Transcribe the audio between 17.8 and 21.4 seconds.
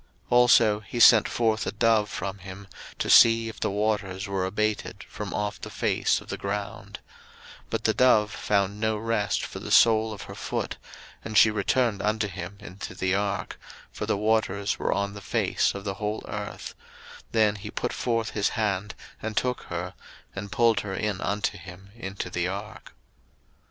forth his hand, and took her, and pulled her in